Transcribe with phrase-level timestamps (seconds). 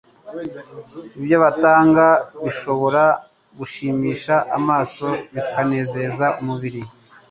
[1.19, 2.05] Ibyo batanga
[2.43, 3.03] bishobora
[3.57, 6.81] gushimisha amaso, bikanezeza umubiri,